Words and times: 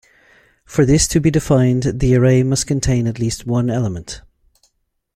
For 0.65 0.83
this 0.83 1.07
to 1.09 1.19
be 1.19 1.29
defined, 1.29 1.83
the 1.99 2.15
array 2.15 2.41
must 2.41 2.65
contain 2.65 3.05
at 3.05 3.19
least 3.19 3.45
one 3.45 3.69
element. 3.69 4.23